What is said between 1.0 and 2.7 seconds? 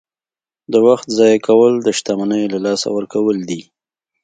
ضایع کول د شتمنۍ له